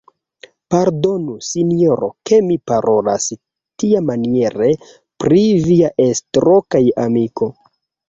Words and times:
Pardonu, 0.75 1.35
sinjoro, 1.47 2.09
ke 2.31 2.39
mi 2.47 2.57
parolas 2.73 3.29
tiamaniere 3.85 4.73
pri 5.27 5.47
via 5.71 5.97
estro 6.11 6.61
kaj 6.75 6.87
amiko. 7.09 7.57